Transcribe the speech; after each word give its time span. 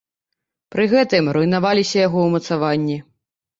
Пры 0.75 0.83
гэтым 0.93 1.29
руйнаваліся 1.37 1.97
яго 2.07 2.19
ўмацаванні. 2.27 3.01